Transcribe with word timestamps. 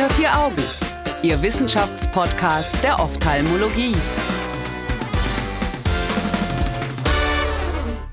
Unter 0.00 0.14
vier 0.14 0.34
Augen, 0.34 0.62
Ihr 1.22 1.42
Wissenschaftspodcast 1.42 2.82
der 2.82 2.98
Ophthalmologie. 3.00 3.94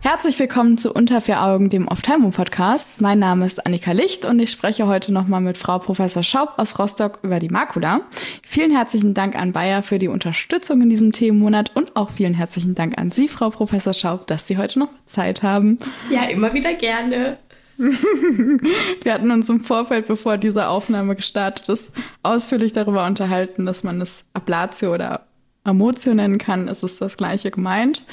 Herzlich 0.02 0.38
willkommen 0.38 0.78
zu 0.78 0.92
Unter 0.92 1.21
vier 1.21 1.42
Augen, 1.42 1.70
dem 1.70 1.88
Ophthalmo-Podcast. 1.88 3.00
Mein 3.00 3.20
Name 3.20 3.45
ist 3.45 3.66
Annika 3.66 3.94
Licht 3.94 4.26
und 4.26 4.38
ich 4.39 4.52
spreche 4.52 4.86
heute 4.86 5.13
nochmal 5.13 5.39
mit 5.39 5.58
Frau 5.58 5.80
Professor 5.80 6.23
Schaub 6.23 6.55
aus 6.58 6.77
Rostock 6.77 7.20
über 7.23 7.39
die 7.39 7.48
Makula. 7.48 8.02
Vielen 8.44 8.72
herzlichen 8.72 9.13
Dank 9.13 9.38
an 9.38 9.54
Bayer 9.54 9.81
für 9.81 9.98
die 9.98 10.09
Unterstützung 10.09 10.81
in 10.81 10.90
diesem 10.90 11.13
Themenmonat 11.13 11.73
und 11.73 11.95
auch 11.95 12.09
vielen 12.09 12.34
herzlichen 12.34 12.76
Dank 12.76 12.98
an 12.98 13.12
Sie, 13.12 13.30
Frau 13.30 13.49
Professor 13.49 13.94
Schaub, 13.94 14.27
dass 14.27 14.45
Sie 14.45 14.58
heute 14.58 14.80
noch 14.80 14.90
Zeit 15.05 15.41
haben. 15.41 15.80
Ja, 16.09 16.26
immer 16.26 16.54
wieder 16.54 16.73
gerne. 16.73 17.38
Wir 19.04 19.14
hatten 19.14 19.31
uns 19.31 19.49
im 19.49 19.59
Vorfeld, 19.59 20.08
bevor 20.08 20.38
diese 20.38 20.67
Aufnahme 20.67 21.16
gestartet 21.16 21.70
ist, 21.70 21.94
ausführlich 22.23 22.72
darüber 22.72 23.05
unterhalten, 23.05 23.66
dass 23.66 23.84
man 23.84 24.02
es 24.02 24.26
Ablatio 24.34 24.94
oder 24.94 25.27
Amotio 25.63 26.13
nennen 26.13 26.38
kann. 26.38 26.67
Es 26.67 26.81
ist 26.81 27.02
das 27.02 27.17
gleiche 27.17 27.52
gemeint. 27.52 28.05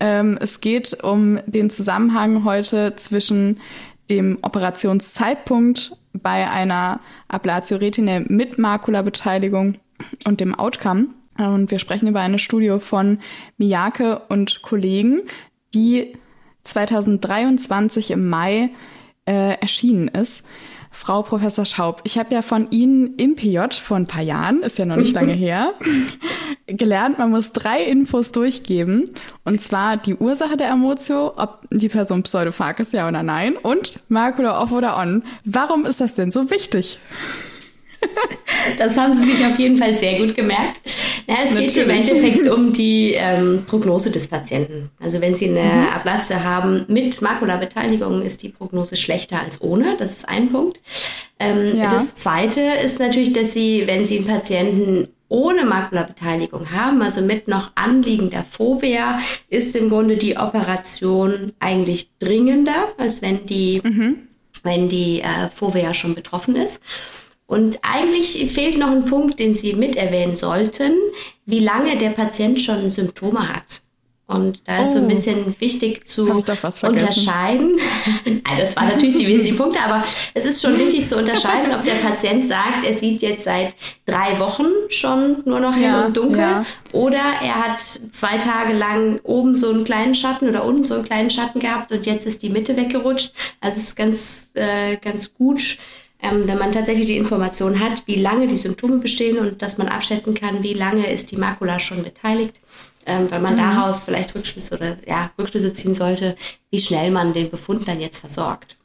Ähm, 0.00 0.36
es 0.40 0.60
geht 0.60 1.02
um 1.02 1.38
den 1.46 1.70
Zusammenhang 1.70 2.44
heute 2.44 2.94
zwischen 2.96 3.60
dem 4.10 4.38
Operationszeitpunkt 4.42 5.96
bei 6.12 6.48
einer 6.50 7.00
Ablatio 7.28 7.78
Retinae 7.78 8.24
mit 8.28 8.58
Makulabeteiligung 8.58 9.76
und 10.24 10.40
dem 10.40 10.54
Outcome. 10.54 11.06
Und 11.38 11.70
wir 11.70 11.78
sprechen 11.78 12.08
über 12.08 12.20
eine 12.20 12.38
Studie 12.38 12.78
von 12.78 13.18
Miyake 13.56 14.20
und 14.28 14.62
Kollegen, 14.62 15.22
die 15.74 16.14
2023 16.62 18.10
im 18.10 18.28
Mai 18.28 18.70
äh, 19.26 19.58
erschienen 19.60 20.08
ist. 20.08 20.44
Frau 20.90 21.22
Professor 21.22 21.66
Schaub, 21.66 22.00
ich 22.04 22.18
habe 22.18 22.34
ja 22.34 22.40
von 22.40 22.70
Ihnen 22.70 23.16
im 23.16 23.36
PJ 23.36 23.58
vor 23.82 23.98
ein 23.98 24.06
paar 24.06 24.22
Jahren, 24.22 24.62
ist 24.62 24.78
ja 24.78 24.86
noch 24.86 24.96
nicht 24.96 25.14
lange 25.14 25.32
her, 25.34 25.74
gelernt, 26.66 27.18
man 27.18 27.30
muss 27.30 27.52
drei 27.52 27.82
Infos 27.82 28.32
durchgeben. 28.32 29.10
Und 29.44 29.60
zwar 29.60 29.98
die 29.98 30.14
Ursache 30.14 30.56
der 30.56 30.70
Emotio, 30.70 31.34
ob 31.36 31.66
die 31.70 31.90
Person 31.90 32.22
Pseudophag 32.22 32.80
ist, 32.80 32.94
ja 32.94 33.06
oder 33.06 33.22
nein, 33.22 33.56
und 33.56 34.00
Makula 34.08 34.62
off 34.62 34.72
oder 34.72 34.96
on. 34.96 35.22
Warum 35.44 35.84
ist 35.84 36.00
das 36.00 36.14
denn 36.14 36.30
so 36.30 36.50
wichtig? 36.50 36.98
Das 38.78 38.96
haben 38.96 39.12
Sie 39.14 39.32
sich 39.32 39.44
auf 39.46 39.58
jeden 39.58 39.76
Fall 39.76 39.96
sehr 39.96 40.18
gut 40.18 40.34
gemerkt. 40.34 40.80
Na, 41.26 41.34
es 41.44 41.50
Natürlich. 41.50 41.74
geht 41.74 41.82
im 41.84 41.90
Endeffekt 41.90 42.48
um 42.48 42.72
die 42.72 43.14
ähm, 43.14 43.64
Prognose 43.66 44.10
des 44.10 44.28
Patienten. 44.28 44.90
Also 45.00 45.20
wenn 45.20 45.34
Sie 45.34 45.48
eine 45.48 45.62
mhm. 45.62 45.88
Ablatze 45.94 46.44
haben 46.44 46.84
mit 46.88 47.20
Makulabeteiligung, 47.20 48.22
ist 48.22 48.42
die 48.42 48.50
Prognose 48.50 48.96
schlechter 48.96 49.40
als 49.40 49.60
ohne. 49.60 49.96
Das 49.98 50.12
ist 50.12 50.28
ein 50.28 50.50
Punkt. 50.50 50.80
Ähm, 51.38 51.76
ja. 51.76 51.88
Das 51.88 52.14
zweite 52.14 52.60
ist 52.60 53.00
natürlich, 53.00 53.32
dass 53.32 53.52
Sie, 53.52 53.86
wenn 53.86 54.04
Sie 54.04 54.18
einen 54.18 54.26
Patienten 54.26 55.08
ohne 55.28 55.64
Makulabeteiligung 55.64 56.70
haben, 56.70 57.02
also 57.02 57.22
mit 57.22 57.48
noch 57.48 57.72
anliegender 57.74 58.44
Fovea, 58.48 59.18
ist 59.48 59.74
im 59.74 59.88
Grunde 59.88 60.16
die 60.16 60.36
Operation 60.36 61.52
eigentlich 61.58 62.10
dringender, 62.20 62.88
als 62.96 63.22
wenn 63.22 63.44
die, 63.46 63.80
mhm. 63.82 64.28
wenn 64.62 64.88
die 64.88 65.22
äh, 65.22 65.48
Fovea 65.48 65.94
schon 65.94 66.14
betroffen 66.14 66.54
ist. 66.54 66.80
Und 67.46 67.78
eigentlich 67.82 68.50
fehlt 68.50 68.76
noch 68.76 68.90
ein 68.90 69.04
Punkt, 69.04 69.38
den 69.38 69.54
Sie 69.54 69.74
mit 69.74 69.96
erwähnen 69.96 70.34
sollten, 70.34 70.92
wie 71.44 71.60
lange 71.60 71.96
der 71.96 72.10
Patient 72.10 72.60
schon 72.60 72.90
Symptome 72.90 73.48
hat. 73.48 73.82
Und 74.28 74.62
da 74.64 74.82
ist 74.82 74.88
oh. 74.88 74.92
so 74.94 74.98
ein 74.98 75.04
oh. 75.04 75.08
bisschen 75.08 75.54
wichtig 75.60 76.04
zu 76.04 76.28
unterscheiden. 76.28 77.78
also 78.42 78.60
das 78.60 78.74
waren 78.74 78.88
natürlich 78.88 79.14
die 79.14 79.26
wesentlichen 79.28 79.56
Punkte, 79.56 79.78
aber 79.80 80.02
es 80.34 80.44
ist 80.44 80.60
schon 80.60 80.76
wichtig 80.80 81.06
zu 81.06 81.16
unterscheiden, 81.16 81.72
ob 81.72 81.84
der 81.84 81.94
Patient 81.94 82.44
sagt, 82.44 82.84
er 82.84 82.94
sieht 82.94 83.22
jetzt 83.22 83.44
seit 83.44 83.76
drei 84.04 84.36
Wochen 84.40 84.66
schon 84.88 85.42
nur 85.44 85.60
noch 85.60 85.72
hell 85.72 85.82
ja, 85.84 86.06
und 86.06 86.16
dunkel 86.16 86.40
ja. 86.40 86.66
oder 86.92 87.22
er 87.40 87.54
hat 87.54 87.80
zwei 87.80 88.36
Tage 88.38 88.72
lang 88.72 89.20
oben 89.22 89.54
so 89.54 89.70
einen 89.70 89.84
kleinen 89.84 90.16
Schatten 90.16 90.48
oder 90.48 90.64
unten 90.64 90.82
so 90.82 90.94
einen 90.94 91.04
kleinen 91.04 91.30
Schatten 91.30 91.60
gehabt 91.60 91.92
und 91.92 92.04
jetzt 92.04 92.26
ist 92.26 92.42
die 92.42 92.50
Mitte 92.50 92.76
weggerutscht. 92.76 93.32
Also 93.60 93.78
es 93.78 93.84
ist 93.84 93.96
ganz, 93.96 94.50
äh, 94.54 94.96
ganz 94.96 95.34
gut 95.34 95.78
ähm, 96.22 96.48
wenn 96.48 96.58
man 96.58 96.72
tatsächlich 96.72 97.06
die 97.06 97.16
Information 97.16 97.80
hat, 97.80 98.02
wie 98.06 98.16
lange 98.16 98.48
die 98.48 98.56
Symptome 98.56 98.98
bestehen 98.98 99.38
und 99.38 99.62
dass 99.62 99.78
man 99.78 99.88
abschätzen 99.88 100.34
kann, 100.34 100.62
wie 100.62 100.74
lange 100.74 101.10
ist 101.10 101.30
die 101.30 101.36
Makula 101.36 101.78
schon 101.78 102.02
beteiligt, 102.02 102.58
ähm, 103.06 103.30
weil 103.30 103.40
man 103.40 103.54
mhm. 103.54 103.58
daraus 103.58 104.04
vielleicht 104.04 104.34
Rückschlüsse 104.34 104.76
oder 104.76 104.96
ja, 105.06 105.30
Rückschlüsse 105.38 105.72
ziehen 105.72 105.94
sollte, 105.94 106.36
wie 106.70 106.78
schnell 106.78 107.10
man 107.10 107.32
den 107.32 107.50
Befund 107.50 107.86
dann 107.86 108.00
jetzt 108.00 108.18
versorgt. 108.18 108.76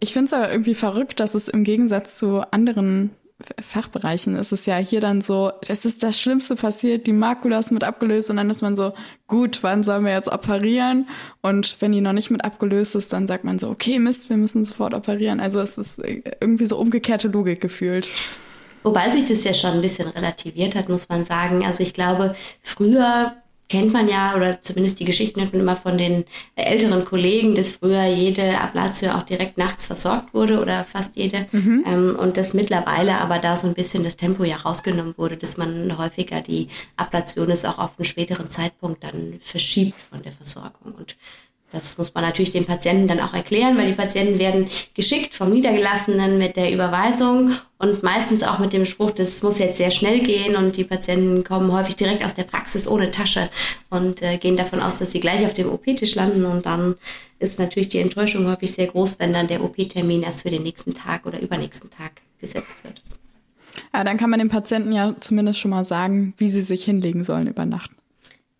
Ich 0.00 0.12
finde 0.12 0.26
es 0.26 0.32
aber 0.32 0.50
irgendwie 0.50 0.74
verrückt, 0.74 1.20
dass 1.20 1.34
es 1.34 1.48
im 1.48 1.64
Gegensatz 1.64 2.18
zu 2.18 2.40
anderen 2.52 3.10
Fachbereichen 3.60 4.36
ist 4.36 4.52
es 4.52 4.64
ja 4.64 4.76
hier 4.76 5.00
dann 5.00 5.20
so, 5.20 5.50
es 5.66 5.84
ist 5.84 6.04
das 6.04 6.20
Schlimmste 6.20 6.54
passiert, 6.54 7.06
die 7.08 7.12
Makula 7.12 7.58
ist 7.58 7.72
mit 7.72 7.82
abgelöst 7.82 8.30
und 8.30 8.36
dann 8.36 8.48
ist 8.48 8.62
man 8.62 8.76
so, 8.76 8.94
gut, 9.26 9.62
wann 9.62 9.82
sollen 9.82 10.04
wir 10.04 10.12
jetzt 10.12 10.32
operieren? 10.32 11.08
Und 11.42 11.76
wenn 11.80 11.90
die 11.90 12.00
noch 12.00 12.12
nicht 12.12 12.30
mit 12.30 12.44
abgelöst 12.44 12.94
ist, 12.94 13.12
dann 13.12 13.26
sagt 13.26 13.42
man 13.42 13.58
so, 13.58 13.70
okay, 13.70 13.98
Mist, 13.98 14.30
wir 14.30 14.36
müssen 14.36 14.64
sofort 14.64 14.94
operieren. 14.94 15.40
Also 15.40 15.60
es 15.60 15.78
ist 15.78 15.98
irgendwie 15.98 16.66
so 16.66 16.78
umgekehrte 16.78 17.26
Logik 17.28 17.60
gefühlt. 17.60 18.08
Wobei 18.84 19.10
sich 19.10 19.24
das 19.24 19.42
ja 19.44 19.52
schon 19.52 19.72
ein 19.72 19.80
bisschen 19.80 20.08
relativiert 20.08 20.76
hat, 20.76 20.88
muss 20.88 21.08
man 21.08 21.24
sagen. 21.24 21.64
Also 21.64 21.82
ich 21.82 21.92
glaube, 21.92 22.36
früher 22.60 23.34
kennt 23.68 23.92
man 23.92 24.08
ja, 24.08 24.36
oder 24.36 24.60
zumindest 24.60 25.00
die 25.00 25.04
Geschichten 25.04 25.40
hört 25.40 25.52
man 25.52 25.62
immer 25.62 25.76
von 25.76 25.96
den 25.96 26.24
älteren 26.54 27.04
Kollegen, 27.04 27.54
dass 27.54 27.72
früher 27.72 28.04
jede 28.04 28.60
Ablatio 28.60 29.12
auch 29.12 29.22
direkt 29.22 29.58
nachts 29.58 29.86
versorgt 29.86 30.34
wurde 30.34 30.60
oder 30.60 30.84
fast 30.84 31.16
jede. 31.16 31.46
Mhm. 31.52 31.84
Ähm, 31.86 32.16
und 32.16 32.36
dass 32.36 32.54
mittlerweile 32.54 33.18
aber 33.18 33.38
da 33.38 33.56
so 33.56 33.66
ein 33.66 33.74
bisschen 33.74 34.04
das 34.04 34.16
Tempo 34.16 34.44
ja 34.44 34.56
rausgenommen 34.56 35.16
wurde, 35.16 35.36
dass 35.36 35.56
man 35.56 35.96
häufiger 35.96 36.40
die 36.40 36.68
Ablation 36.96 37.50
ist 37.50 37.66
auch 37.66 37.78
auf 37.78 37.98
einen 37.98 38.04
späteren 38.04 38.50
Zeitpunkt 38.50 39.02
dann 39.02 39.36
verschiebt 39.40 40.00
von 40.10 40.22
der 40.22 40.32
Versorgung. 40.32 40.92
Und 40.94 41.16
das 41.72 41.98
muss 41.98 42.14
man 42.14 42.22
natürlich 42.22 42.52
den 42.52 42.66
Patienten 42.66 43.08
dann 43.08 43.20
auch 43.20 43.34
erklären, 43.34 43.76
weil 43.76 43.88
die 43.88 43.96
Patienten 43.96 44.38
werden 44.38 44.68
geschickt 44.94 45.34
vom 45.34 45.50
Niedergelassenen 45.50 46.38
mit 46.38 46.56
der 46.56 46.72
Überweisung 46.72 47.52
und 47.78 48.02
meistens 48.02 48.44
auch 48.44 48.60
mit 48.60 48.72
dem 48.72 48.86
Spruch, 48.86 49.10
das 49.10 49.42
muss 49.42 49.58
jetzt 49.58 49.78
sehr 49.78 49.90
schnell 49.90 50.20
gehen 50.20 50.56
und 50.56 50.76
die 50.76 50.84
Patienten 50.84 51.42
kommen 51.42 51.72
häufig 51.72 51.96
direkt 51.96 52.24
aus 52.24 52.34
der 52.34 52.44
Praxis 52.44 52.86
ohne 52.86 53.10
Tasche 53.10 53.50
und 53.90 54.22
äh, 54.22 54.38
gehen 54.38 54.56
davon 54.56 54.80
aus, 54.80 55.00
dass 55.00 55.10
sie 55.10 55.20
gleich 55.20 55.44
auf 55.44 55.52
dem 55.52 55.68
OP-Tisch 55.68 56.14
landen 56.14 56.44
und 56.44 56.64
dann 56.64 56.94
ist 57.40 57.58
natürlich 57.58 57.88
die 57.88 57.98
Enttäuschung 57.98 58.46
häufig 58.46 58.72
sehr 58.72 58.86
groß, 58.86 59.18
wenn 59.18 59.32
dann 59.32 59.48
der 59.48 59.62
OP-Termin 59.62 60.22
erst 60.22 60.42
für 60.42 60.50
den 60.50 60.62
nächsten 60.62 60.94
Tag 60.94 61.26
oder 61.26 61.40
übernächsten 61.40 61.90
Tag 61.90 62.22
gesetzt 62.40 62.76
wird. 62.84 63.02
Ja, 63.92 64.04
dann 64.04 64.16
kann 64.16 64.30
man 64.30 64.38
den 64.38 64.48
Patienten 64.48 64.92
ja 64.92 65.16
zumindest 65.18 65.58
schon 65.58 65.72
mal 65.72 65.84
sagen, 65.84 66.34
wie 66.38 66.48
sie 66.48 66.62
sich 66.62 66.84
hinlegen 66.84 67.24
sollen 67.24 67.48
über 67.48 67.66
Nacht. 67.66 67.90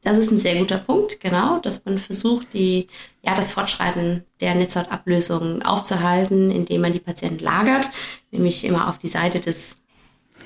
Das 0.04 0.18
ist 0.18 0.30
ein 0.30 0.38
sehr 0.38 0.56
guter 0.56 0.76
Punkt, 0.76 1.18
genau, 1.20 1.58
dass 1.60 1.84
man 1.86 1.98
versucht, 1.98 2.52
die, 2.52 2.88
ja, 3.22 3.34
das 3.34 3.52
Fortschreiten 3.52 4.24
der 4.40 4.54
Netzhautablösung 4.54 5.62
aufzuhalten, 5.62 6.50
indem 6.50 6.82
man 6.82 6.92
die 6.92 7.00
Patienten 7.00 7.42
lagert, 7.42 7.88
nämlich 8.30 8.64
immer 8.66 8.88
auf 8.88 8.98
die 8.98 9.08
Seite 9.08 9.40
des 9.40 9.76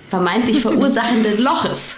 vermeintlich 0.08 0.60
verursachenden 0.62 1.38
Loches. 1.38 1.96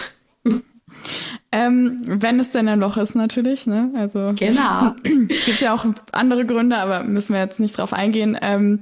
Ähm, 1.53 2.00
wenn 2.04 2.41
es 2.41 2.53
denn 2.53 2.69
ein 2.69 2.81
Loch 2.81 2.97
ist, 2.97 3.15
natürlich, 3.15 3.66
ne? 3.66 3.91
Also 3.94 4.32
genau. 4.37 4.94
gibt 5.03 5.60
ja 5.60 5.75
auch 5.75 5.84
andere 6.12 6.47
Gründe, 6.47 6.78
aber 6.78 7.03
müssen 7.03 7.34
wir 7.34 7.41
jetzt 7.41 7.60
nicht 7.60 7.77
drauf 7.77 7.92
eingehen. 7.92 8.38
Ähm, 8.41 8.81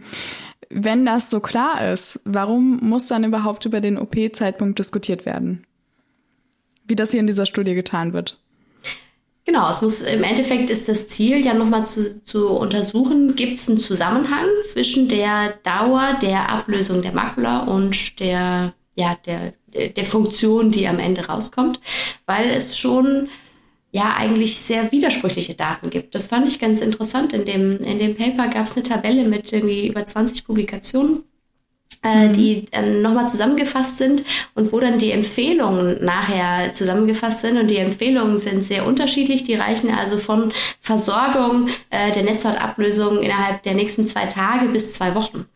wenn 0.70 1.06
das 1.06 1.30
so 1.30 1.40
klar 1.40 1.92
ist, 1.92 2.20
warum 2.24 2.78
muss 2.80 3.08
dann 3.08 3.24
überhaupt 3.24 3.64
über 3.64 3.80
den 3.80 3.98
OP-Zeitpunkt 3.98 4.78
diskutiert 4.78 5.24
werden? 5.24 5.64
Wie 6.86 6.94
das 6.94 7.10
hier 7.10 7.20
in 7.20 7.26
dieser 7.26 7.46
Studie 7.46 7.74
getan 7.74 8.12
wird? 8.12 8.38
Genau, 9.48 9.70
es 9.70 9.80
muss 9.80 10.02
im 10.02 10.24
Endeffekt 10.24 10.68
ist 10.68 10.90
das 10.90 11.08
Ziel 11.08 11.42
ja 11.42 11.54
nochmal 11.54 11.86
zu, 11.86 12.22
zu 12.22 12.50
untersuchen, 12.50 13.34
gibt 13.34 13.58
es 13.58 13.66
einen 13.66 13.78
Zusammenhang 13.78 14.44
zwischen 14.62 15.08
der 15.08 15.54
Dauer 15.62 16.18
der 16.20 16.50
Ablösung 16.50 17.00
der 17.00 17.12
Makula 17.12 17.60
und 17.60 18.20
der, 18.20 18.74
ja, 18.94 19.16
der, 19.24 19.54
der 19.88 20.04
Funktion, 20.04 20.70
die 20.70 20.86
am 20.86 20.98
Ende 20.98 21.28
rauskommt, 21.28 21.80
weil 22.26 22.50
es 22.50 22.76
schon 22.76 23.30
ja 23.90 24.16
eigentlich 24.18 24.58
sehr 24.58 24.92
widersprüchliche 24.92 25.54
Daten 25.54 25.88
gibt. 25.88 26.14
Das 26.14 26.26
fand 26.26 26.46
ich 26.46 26.60
ganz 26.60 26.82
interessant. 26.82 27.32
In 27.32 27.46
dem, 27.46 27.78
in 27.78 27.98
dem 27.98 28.16
Paper 28.16 28.48
gab 28.48 28.66
es 28.66 28.76
eine 28.76 28.82
Tabelle 28.82 29.26
mit 29.26 29.50
irgendwie 29.50 29.88
über 29.88 30.04
20 30.04 30.46
Publikationen 30.46 31.24
äh, 32.02 32.28
mhm. 32.28 32.32
die 32.32 32.66
dann 32.70 33.02
nochmal 33.02 33.28
zusammengefasst 33.28 33.98
sind 33.98 34.24
und 34.54 34.72
wo 34.72 34.80
dann 34.80 34.98
die 34.98 35.12
Empfehlungen 35.12 36.04
nachher 36.04 36.72
zusammengefasst 36.72 37.40
sind. 37.40 37.58
Und 37.58 37.68
die 37.68 37.78
Empfehlungen 37.78 38.38
sind 38.38 38.64
sehr 38.64 38.86
unterschiedlich. 38.86 39.44
Die 39.44 39.54
reichen 39.54 39.92
also 39.94 40.18
von 40.18 40.52
Versorgung 40.80 41.68
äh, 41.90 42.12
der 42.12 42.22
Netzhautablösung 42.22 43.22
innerhalb 43.22 43.62
der 43.62 43.74
nächsten 43.74 44.06
zwei 44.06 44.26
Tage 44.26 44.68
bis 44.68 44.92
zwei 44.92 45.14
Wochen. 45.14 45.46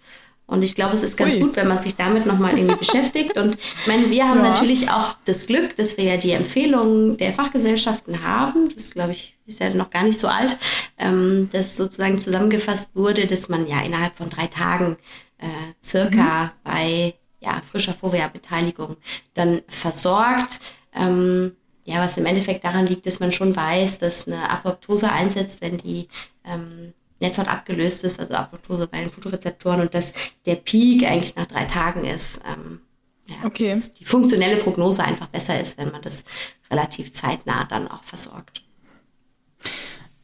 Und 0.53 0.63
ich 0.63 0.75
glaube, 0.75 0.95
es 0.95 1.03
ist 1.03 1.17
ganz 1.17 1.35
Ui. 1.37 1.41
gut, 1.41 1.57
wenn 1.57 1.67
man 1.67 1.79
sich 1.79 1.97
damit 1.97 2.27
nochmal 2.27 2.59
irgendwie 2.59 2.77
beschäftigt. 2.85 3.39
Und 3.39 3.55
ich 3.55 3.87
meine, 3.87 4.11
wir 4.11 4.29
haben 4.29 4.45
ja. 4.45 4.51
natürlich 4.51 4.91
auch 4.91 5.15
das 5.25 5.47
Glück, 5.47 5.77
dass 5.77 5.97
wir 5.97 6.05
ja 6.05 6.17
die 6.19 6.33
Empfehlungen 6.33 7.17
der 7.17 7.33
Fachgesellschaften 7.33 8.23
haben. 8.23 8.69
Das, 8.75 8.93
glaube 8.93 9.13
ich, 9.13 9.37
ist 9.47 9.61
ja 9.61 9.71
noch 9.71 9.89
gar 9.89 10.03
nicht 10.03 10.19
so 10.19 10.29
alt, 10.29 10.59
ähm, 10.99 11.49
dass 11.53 11.77
sozusagen 11.77 12.19
zusammengefasst 12.19 12.95
wurde, 12.95 13.27
dass 13.27 13.49
man 13.49 13.67
ja 13.67 13.81
innerhalb 13.81 14.15
von 14.15 14.29
drei 14.29 14.47
Tagen 14.47 14.99
äh, 15.43 15.75
circa 15.83 16.45
mhm. 16.45 16.51
bei 16.65 17.15
ja, 17.41 17.61
frischer 17.61 17.95
Fovea-Beteiligung 17.95 18.97
dann 19.35 19.63
versorgt. 19.69 20.61
Ähm, 20.95 21.57
ja, 21.85 22.01
was 22.01 22.17
im 22.17 22.27
Endeffekt 22.27 22.65
daran 22.65 22.87
liegt, 22.87 23.07
dass 23.07 23.21
man 23.21 23.33
schon 23.33 23.55
weiß, 23.55 23.99
dass 23.99 24.29
eine 24.29 24.49
Apoptose 24.49 25.11
einsetzt, 25.11 25.61
wenn 25.61 25.79
die 25.79 26.09
ähm, 26.45 26.95
Netzhaut 27.21 27.49
abgelöst 27.49 28.05
ist, 28.05 28.21
also 28.21 28.35
Apoptose 28.35 28.87
bei 28.87 29.01
den 29.01 29.11
Fotorezeptoren 29.11 29.81
und 29.81 29.95
dass 29.95 30.13
der 30.47 30.57
Peak 30.57 31.05
eigentlich 31.05 31.35
nach 31.37 31.47
drei 31.47 31.65
Tagen 31.65 32.05
ist. 32.05 32.43
Ähm, 32.47 32.81
ja, 33.27 33.37
okay. 33.45 33.71
Dass 33.71 33.95
die 33.95 34.05
funktionelle 34.05 34.57
Prognose 34.57 35.03
einfach 35.03 35.29
besser 35.29 35.61
ist, 35.61 35.79
wenn 35.79 35.91
man 35.91 36.03
das 36.03 36.25
relativ 36.71 37.13
zeitnah 37.13 37.65
dann 37.65 37.89
auch 37.89 38.05
versorgt. 38.05 38.63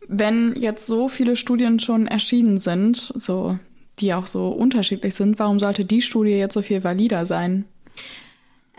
Wenn 0.06 0.54
jetzt 0.56 0.86
so 0.86 1.08
viele 1.08 1.36
Studien 1.36 1.80
schon 1.80 2.06
erschienen 2.06 2.58
sind, 2.58 3.12
so 3.14 3.58
die 4.00 4.14
auch 4.14 4.26
so 4.26 4.48
unterschiedlich 4.48 5.14
sind, 5.14 5.38
warum 5.38 5.60
sollte 5.60 5.84
die 5.84 6.02
Studie 6.02 6.32
jetzt 6.32 6.54
so 6.54 6.62
viel 6.62 6.84
valider 6.84 7.26
sein? 7.26 7.64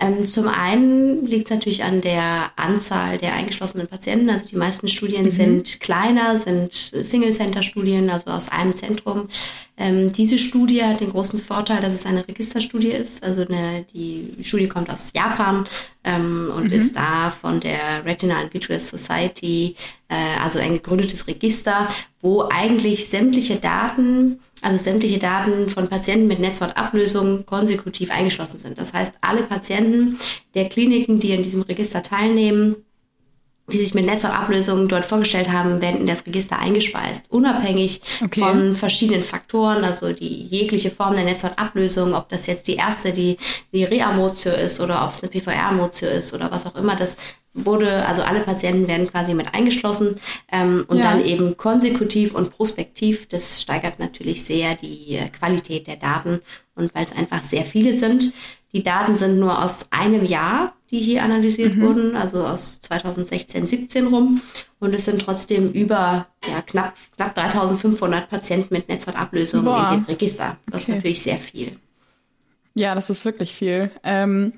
Ähm, 0.01 0.25
zum 0.25 0.47
einen 0.47 1.25
liegt 1.25 1.45
es 1.45 1.51
natürlich 1.51 1.83
an 1.83 1.99
der 1.99 2.51
Anzahl 2.55 3.17
der 3.17 3.33
eingeschlossenen 3.33 3.87
Patienten. 3.87 4.29
Also 4.29 4.47
die 4.47 4.55
meisten 4.55 4.87
Studien 4.87 5.25
mhm. 5.25 5.31
sind 5.31 5.81
kleiner, 5.81 6.37
sind 6.37 6.73
Single-Center-Studien, 6.73 8.09
also 8.09 8.31
aus 8.31 8.49
einem 8.49 8.73
Zentrum. 8.73 9.27
Ähm, 9.79 10.11
diese 10.11 10.37
Studie 10.37 10.83
hat 10.83 10.99
den 10.99 11.09
großen 11.09 11.39
Vorteil, 11.39 11.81
dass 11.81 11.93
es 11.93 12.05
eine 12.05 12.27
Registerstudie 12.27 12.91
ist. 12.91 13.23
Also 13.23 13.45
eine, 13.47 13.85
die 13.93 14.35
Studie 14.41 14.67
kommt 14.67 14.89
aus 14.89 15.13
Japan 15.15 15.65
ähm, 16.03 16.51
und 16.53 16.65
mhm. 16.65 16.73
ist 16.73 16.97
da 16.97 17.31
von 17.31 17.61
der 17.61 18.03
Retina 18.05 18.39
and 18.39 18.53
Vitreous 18.53 18.89
Society, 18.89 19.75
äh, 20.09 20.15
also 20.43 20.59
ein 20.59 20.73
gegründetes 20.73 21.25
Register, 21.27 21.87
wo 22.21 22.43
eigentlich 22.51 23.07
sämtliche 23.07 23.55
Daten 23.55 24.39
also 24.61 24.77
sämtliche 24.77 25.19
Daten 25.19 25.69
von 25.69 25.87
Patienten 25.87 26.27
mit 26.27 26.39
Netzhautablösung 26.39 27.45
konsekutiv 27.45 28.11
eingeschlossen 28.11 28.59
sind. 28.59 28.77
Das 28.77 28.93
heißt, 28.93 29.15
alle 29.21 29.43
Patienten 29.43 30.17
der 30.53 30.67
Kliniken, 30.67 31.21
die 31.21 31.31
in 31.31 31.43
diesem 31.43 31.61
Register 31.61 32.03
teilnehmen, 32.03 32.75
die 33.71 33.77
sich 33.77 33.93
mit 33.93 34.05
Netzhautablösungen 34.05 34.87
dort 34.87 35.05
vorgestellt 35.05 35.51
haben, 35.51 35.81
werden 35.81 36.01
in 36.01 36.07
das 36.07 36.25
Register 36.25 36.59
eingespeist, 36.59 37.25
unabhängig 37.29 38.01
okay. 38.23 38.41
von 38.41 38.75
verschiedenen 38.75 39.23
Faktoren, 39.23 39.83
also 39.83 40.13
die 40.13 40.43
jegliche 40.43 40.89
Form 40.89 41.15
der 41.15 41.25
Netzhautablösung, 41.25 42.13
ob 42.13 42.29
das 42.29 42.47
jetzt 42.47 42.67
die 42.67 42.75
erste, 42.75 43.11
die, 43.11 43.37
die 43.71 43.83
Reamotio 43.83 44.53
ist 44.53 44.79
oder 44.79 45.03
ob 45.03 45.11
es 45.11 45.21
eine 45.21 45.31
PVR-Motio 45.31 46.09
ist 46.09 46.33
oder 46.33 46.51
was 46.51 46.65
auch 46.65 46.75
immer, 46.75 46.95
das 46.95 47.17
wurde, 47.53 48.05
also 48.05 48.21
alle 48.21 48.41
Patienten 48.41 48.87
werden 48.87 49.09
quasi 49.09 49.33
mit 49.33 49.53
eingeschlossen 49.53 50.15
ähm, 50.51 50.85
und 50.87 50.97
ja. 50.97 51.03
dann 51.03 51.25
eben 51.25 51.57
konsekutiv 51.57 52.35
und 52.35 52.51
prospektiv. 52.51 53.27
Das 53.27 53.61
steigert 53.61 53.99
natürlich 53.99 54.43
sehr 54.43 54.75
die 54.75 55.15
äh, 55.15 55.29
Qualität 55.29 55.87
der 55.87 55.95
Daten 55.95 56.41
und 56.75 56.93
weil 56.93 57.05
es 57.05 57.11
einfach 57.15 57.43
sehr 57.43 57.63
viele 57.63 57.93
sind. 57.93 58.33
Die 58.71 58.83
Daten 58.83 59.15
sind 59.15 59.39
nur 59.39 59.63
aus 59.63 59.87
einem 59.91 60.25
Jahr, 60.25 60.73
die 60.91 60.99
hier 60.99 61.23
analysiert 61.23 61.75
mhm. 61.75 61.81
wurden, 61.81 62.15
also 62.15 62.45
aus 62.45 62.79
2016, 62.81 63.65
17 63.65 64.07
rum. 64.07 64.41
Und 64.79 64.93
es 64.93 65.05
sind 65.05 65.21
trotzdem 65.21 65.71
über 65.71 66.27
ja, 66.47 66.61
knapp, 66.61 66.93
knapp 67.15 67.33
3500 67.33 68.29
Patienten 68.29 68.73
mit 68.73 68.87
Netzhautablösung 68.87 69.65
Boah. 69.65 69.89
in 69.91 69.99
dem 69.99 70.05
Register. 70.05 70.57
Das 70.67 70.83
okay. 70.83 70.91
ist 70.91 70.95
natürlich 70.95 71.21
sehr 71.21 71.37
viel. 71.37 71.77
Ja, 72.75 72.93
das 72.93 73.09
ist 73.09 73.25
wirklich 73.25 73.53
viel. 73.53 73.91
Ähm, 74.03 74.53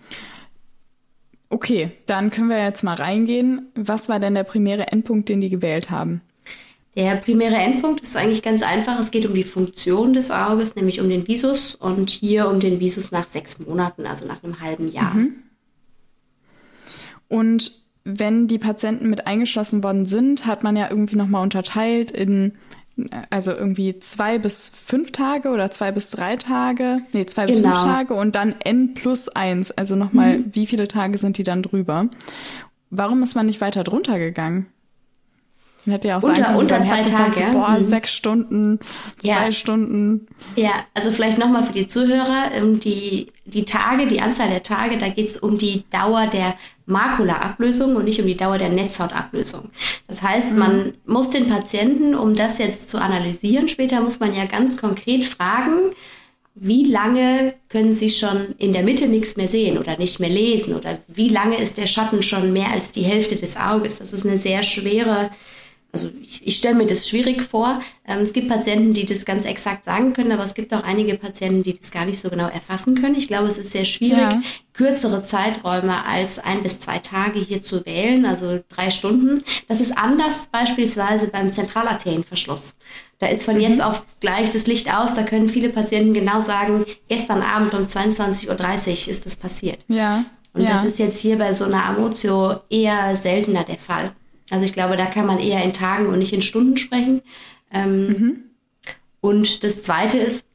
Okay, 1.52 1.92
dann 2.06 2.32
können 2.32 2.48
wir 2.48 2.64
jetzt 2.64 2.82
mal 2.82 2.96
reingehen. 2.96 3.68
Was 3.76 4.08
war 4.08 4.22
denn 4.22 4.36
der 4.36 4.46
primäre 4.46 4.88
Endpunkt, 4.88 5.28
den 5.28 5.42
die 5.42 5.50
gewählt 5.50 5.92
haben? 5.92 6.22
Der 6.96 7.16
primäre 7.18 7.56
Endpunkt 7.56 8.02
ist 8.02 8.16
eigentlich 8.16 8.42
ganz 8.42 8.64
einfach. 8.64 8.98
Es 8.98 9.12
geht 9.12 9.26
um 9.26 9.34
die 9.34 9.44
Funktion 9.44 10.14
des 10.14 10.32
Auges, 10.32 10.78
nämlich 10.78 11.02
um 11.02 11.10
den 11.10 11.28
Visus 11.28 11.76
und 11.76 12.10
hier 12.10 12.48
um 12.50 12.62
den 12.62 12.80
Visus 12.80 13.12
nach 13.12 13.28
sechs 13.28 13.60
Monaten, 13.60 14.06
also 14.06 14.26
nach 14.26 14.42
einem 14.44 14.62
halben 14.62 14.90
Jahr. 14.90 15.14
Mhm. 15.14 15.34
Und 17.28 17.82
wenn 18.06 18.48
die 18.48 18.58
Patienten 18.58 19.10
mit 19.10 19.28
eingeschlossen 19.28 19.84
worden 19.84 20.06
sind, 20.06 20.46
hat 20.46 20.64
man 20.64 20.78
ja 20.78 20.90
irgendwie 20.90 21.18
nochmal 21.18 21.44
unterteilt 21.44 22.12
in 22.12 22.54
also 23.30 23.52
irgendwie 23.52 24.00
zwei 24.00 24.38
bis 24.38 24.70
fünf 24.70 25.12
Tage 25.12 25.50
oder 25.50 25.72
zwei 25.72 25.92
bis 25.92 26.10
drei 26.10 26.36
Tage, 26.36 27.00
nee, 27.14 27.26
zwei 27.26 27.46
genau. 27.46 27.58
bis 27.58 27.66
fünf 27.66 27.82
genau. 27.82 27.94
Tage 27.94 28.14
und 28.14 28.36
dann 28.36 28.56
n 28.64 28.94
plus 28.94 29.30
eins, 29.30 29.72
also 29.72 29.96
nochmal, 29.96 30.40
mhm. 30.40 30.46
wie 30.54 30.68
viele 30.68 30.88
Tage 30.88 31.18
sind 31.18 31.38
die 31.38 31.44
dann 31.44 31.64
drüber? 31.64 32.08
Warum 32.90 33.24
ist 33.24 33.36
man 33.36 33.46
nicht 33.46 33.62
weiter 33.62 33.84
drunter 33.84 34.20
gegangen? 34.20 34.68
Man 35.86 35.94
hätte 35.94 36.10
ja 36.10 36.20
auch 36.20 36.24
unter, 36.24 36.42
sagen 36.42 36.56
unter 36.58 36.82
zwei 36.82 37.04
Tage. 37.04 37.52
boah, 37.52 37.78
mhm. 37.78 37.84
sechs 37.84 38.14
Stunden, 38.14 38.80
zwei 39.18 39.46
ja. 39.46 39.52
Stunden. 39.52 40.28
Ja, 40.56 40.72
also 40.94 41.12
vielleicht 41.12 41.38
nochmal 41.38 41.64
für 41.64 41.74
die 41.74 41.88
Zuhörer, 41.88 42.52
ähm, 42.54 42.80
die, 42.80 43.32
die 43.46 43.66
Tage, 43.66 44.08
die 44.08 44.22
Anzahl 44.22 44.50
der 44.50 44.64
Tage, 44.64 44.98
da 44.98 45.10
geht 45.10 45.28
es 45.28 45.38
um 45.38 45.58
die 45.58 45.84
Dauer 45.90 46.28
der 46.28 46.56
Makula-Ablösung 46.86 47.96
und 47.96 48.06
nicht 48.06 48.20
um 48.20 48.28
die 48.28 48.38
Dauer 48.38 48.58
der 48.58 48.70
Netzhautablösung. 48.70 49.70
Das 50.08 50.22
heißt, 50.22 50.52
mhm. 50.54 50.60
man 50.60 50.94
muss 51.06 51.30
den 51.32 51.50
Patienten, 51.50 52.16
um 52.16 52.36
das 52.36 52.58
jetzt 52.60 52.90
zu 52.90 53.02
analysieren, 53.02 53.68
später 53.68 54.02
muss 54.02 54.20
man 54.20 54.36
ja 54.36 54.46
ganz 54.46 54.78
konkret 54.78 55.26
fragen, 55.26 55.94
wie 56.54 56.84
lange 56.84 57.54
können 57.70 57.94
Sie 57.94 58.10
schon 58.10 58.56
in 58.58 58.74
der 58.74 58.84
Mitte 58.84 59.08
nichts 59.08 59.38
mehr 59.38 59.48
sehen 59.48 59.78
oder 59.78 59.98
nicht 59.98 60.20
mehr 60.20 60.30
lesen 60.30 60.76
oder 60.76 61.00
wie 61.08 61.30
lange 61.30 61.58
ist 61.58 61.78
der 61.78 61.88
Schatten 61.88 62.24
schon 62.24 62.52
mehr 62.52 62.72
als 62.72 62.92
die 62.92 63.04
Hälfte 63.04 63.38
des 63.38 63.56
Auges? 63.56 64.00
Das 64.00 64.12
ist 64.12 64.26
eine 64.26 64.38
sehr 64.38 64.62
schwere 64.62 65.32
also 65.94 66.10
ich, 66.22 66.46
ich 66.48 66.58
stelle 66.58 66.76
mir 66.76 66.86
das 66.86 67.10
schwierig 67.10 67.44
vor. 67.44 67.82
Ähm, 68.08 68.20
es 68.20 68.34
gibt 68.34 68.48
Patienten, 68.48 68.94
die 68.94 69.06
das 69.06 69.26
ganz 69.26 69.46
exakt 69.46 69.86
sagen 69.86 70.14
können, 70.14 70.32
aber 70.32 70.44
es 70.44 70.54
gibt 70.54 70.74
auch 70.74 70.84
einige 70.84 71.16
Patienten, 71.16 71.64
die 71.64 71.78
das 71.78 71.92
gar 71.92 72.06
nicht 72.06 72.20
so 72.20 72.30
genau 72.30 72.48
erfassen 72.48 73.00
können. 73.00 73.16
Ich 73.16 73.28
glaube, 73.28 73.48
es 73.48 73.58
ist 73.58 73.72
sehr 73.72 73.86
schwierig, 73.86 74.18
ja. 74.18 74.42
kürzere 74.74 75.22
Zeiträume 75.22 76.06
als 76.06 76.40
ein 76.40 76.64
bis 76.64 76.80
zwei 76.80 77.00
Tage 77.00 77.40
hier 77.40 77.62
zu 77.62 77.86
wählen, 77.86 78.26
also 78.26 78.60
drei 78.70 78.90
Stunden. 78.90 79.44
Das 79.68 79.82
ist 79.82 79.98
anders 79.98 80.48
beispielsweise 80.52 81.28
beim 81.28 81.52
Zentralarterienverschluss. 81.52 82.78
Da 83.20 83.28
ist 83.28 83.44
von 83.44 83.56
mhm. 83.56 83.62
jetzt 83.62 83.82
auf 83.82 84.04
gleich 84.20 84.50
das 84.50 84.68
Licht 84.68 84.94
aus. 84.94 85.14
Da 85.14 85.24
können 85.24 85.50
viele 85.50 85.70
Patienten 85.70 86.14
genau 86.14 86.40
sagen, 86.40 86.86
gestern 87.10 87.42
Abend 87.42 87.74
um 87.74 87.86
22.30 87.86 88.48
Uhr 88.48 89.12
ist 89.12 89.26
das 89.26 89.36
passiert. 89.36 89.80
Ja. 89.88 90.26
Und 90.54 90.64
ja. 90.64 90.72
das 90.72 90.84
ist 90.84 91.00
jetzt 91.00 91.20
hier 91.20 91.38
bei 91.38 91.54
so 91.54 91.66
einer 91.66 91.86
Amotio 91.86 92.60
eher 92.70 93.16
seltener 93.16 93.64
der 93.64 93.78
Fall. 93.78 94.14
Also 94.52 94.66
ich 94.66 94.74
glaube, 94.74 94.98
da 94.98 95.06
kann 95.06 95.26
man 95.26 95.40
eher 95.40 95.64
in 95.64 95.74
Tagen 95.74 96.08
und 96.08 96.20
nicht 96.20 96.34
in 96.34 96.42
Stunden 96.42 96.78
sprechen. 96.78 97.22
Ähm, 97.72 98.08
mhm. 98.08 98.40
Und 99.22 99.64
das 99.64 99.82
Zweite 99.82 100.18
ist, 100.18 100.46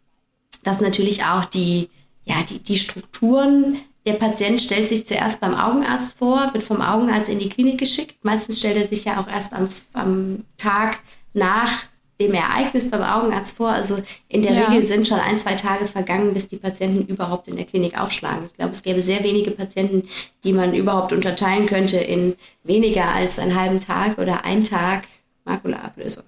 dass 0.63 0.81
natürlich 0.81 1.25
auch 1.25 1.45
die, 1.45 1.89
ja, 2.25 2.43
die, 2.43 2.59
die 2.59 2.79
Strukturen, 2.79 3.79
der 4.05 4.15
Patient 4.15 4.61
stellt 4.61 4.89
sich 4.89 5.07
zuerst 5.07 5.41
beim 5.41 5.55
Augenarzt 5.55 6.19
vor, 6.19 6.53
wird 6.53 6.63
vom 6.63 6.83
Augenarzt 6.83 7.29
in 7.29 7.39
die 7.39 7.49
Klinik 7.49 7.79
geschickt. 7.79 8.17
Meistens 8.23 8.59
stellt 8.59 8.77
er 8.77 8.87
sich 8.87 9.05
ja 9.05 9.21
auch 9.21 9.29
erst 9.29 9.53
am, 9.53 9.69
am 9.95 10.45
Tag 10.57 10.99
nach 11.33 11.85
dem 12.21 12.33
Ereignis 12.33 12.91
beim 12.91 13.03
Augenarzt 13.03 13.57
vor. 13.57 13.71
Also 13.71 13.99
in 14.29 14.43
der 14.43 14.53
ja. 14.53 14.67
Regel 14.67 14.85
sind 14.85 15.07
schon 15.07 15.21
ein, 15.21 15.39
zwei 15.39 15.55
Tage 15.55 15.87
vergangen, 15.87 16.35
bis 16.35 16.49
die 16.49 16.57
Patienten 16.57 17.07
überhaupt 17.07 17.49
in 17.49 17.57
der 17.57 17.65
Klinik 17.65 18.01
aufschlagen. 18.01 18.47
Ich 18.47 18.55
glaube, 18.55 18.71
es 18.71 18.83
gäbe 18.83 19.03
sehr 19.03 19.23
wenige 19.23 19.51
Patienten, 19.51 20.09
die 20.45 20.53
man 20.53 20.75
überhaupt 20.75 21.13
unterteilen 21.13 21.67
könnte 21.67 21.99
in 21.99 22.35
weniger 22.65 23.13
als 23.15 23.39
einen 23.39 23.59
halben 23.59 23.81
Tag 23.81 24.19
oder 24.19 24.45
ein 24.45 24.65
Tag 24.65 25.05
Makulaablösung. 25.45 26.25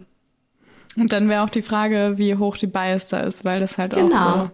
Und 0.96 1.12
dann 1.12 1.28
wäre 1.28 1.44
auch 1.44 1.50
die 1.50 1.62
Frage, 1.62 2.14
wie 2.16 2.34
hoch 2.36 2.56
die 2.56 2.66
Bias 2.66 3.08
da 3.08 3.20
ist, 3.20 3.44
weil 3.44 3.60
das 3.60 3.78
halt 3.78 3.94
genau. 3.94 4.16
auch 4.16 4.44
so 4.44 4.50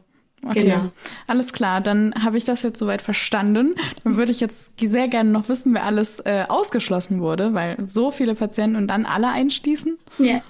Okay, 0.46 0.64
genau. 0.64 0.90
alles 1.26 1.52
klar. 1.52 1.80
Dann 1.80 2.14
habe 2.22 2.36
ich 2.36 2.44
das 2.44 2.62
jetzt 2.62 2.78
soweit 2.78 3.02
verstanden. 3.02 3.74
Dann 4.02 4.16
würde 4.16 4.32
ich 4.32 4.40
jetzt 4.40 4.78
sehr 4.78 5.08
gerne 5.08 5.30
noch 5.30 5.48
wissen, 5.48 5.74
wer 5.74 5.84
alles 5.84 6.20
äh, 6.20 6.44
ausgeschlossen 6.48 7.20
wurde, 7.20 7.54
weil 7.54 7.76
so 7.84 8.10
viele 8.10 8.34
Patienten 8.34 8.76
und 8.76 8.88
dann 8.88 9.06
alle 9.06 9.28
einschließen. 9.28 9.98
Ja, 10.18 10.40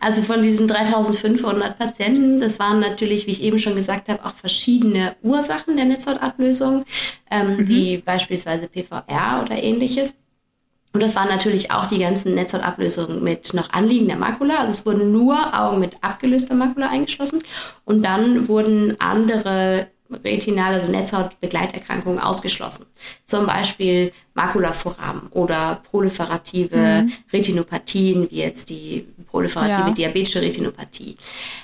also 0.00 0.22
von 0.22 0.42
diesen 0.42 0.68
3500 0.68 1.78
Patienten, 1.78 2.38
das 2.38 2.58
waren 2.58 2.80
natürlich, 2.80 3.26
wie 3.26 3.32
ich 3.32 3.42
eben 3.42 3.58
schon 3.58 3.74
gesagt 3.74 4.08
habe, 4.08 4.24
auch 4.24 4.34
verschiedene 4.34 5.16
Ursachen 5.22 5.76
der 5.76 5.86
Netzhautablösung, 5.86 6.84
ähm, 7.30 7.56
mhm. 7.56 7.68
wie 7.68 7.98
beispielsweise 7.98 8.68
PVR 8.68 9.42
oder 9.42 9.62
ähnliches. 9.62 10.14
Und 10.92 11.02
das 11.02 11.16
waren 11.16 11.28
natürlich 11.28 11.70
auch 11.70 11.86
die 11.86 11.98
ganzen 11.98 12.34
Netzhautablösungen 12.34 13.22
mit 13.22 13.52
noch 13.54 13.70
anliegender 13.70 14.16
Makula. 14.16 14.58
Also 14.58 14.72
es 14.72 14.86
wurden 14.86 15.12
nur 15.12 15.58
Augen 15.58 15.80
mit 15.80 15.96
abgelöster 16.02 16.54
Makula 16.54 16.88
eingeschlossen. 16.88 17.42
Und 17.84 18.04
dann 18.04 18.48
wurden 18.48 18.98
andere 19.00 19.88
retinale, 20.10 20.76
also 20.76 20.90
Netzhautbegleiterkrankungen 20.90 22.18
ausgeschlossen. 22.18 22.86
Zum 23.26 23.46
Beispiel 23.46 24.12
Makulaforamen 24.34 25.28
oder 25.30 25.82
proliferative 25.90 27.02
mhm. 27.02 27.12
Retinopathien, 27.32 28.30
wie 28.30 28.38
jetzt 28.38 28.70
die 28.70 29.06
proliferative 29.30 29.88
ja. 29.88 29.90
diabetische 29.90 30.40
Retinopathie. 30.40 31.16